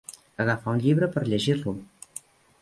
[0.45, 1.75] Agafar un llibre per llegir-lo.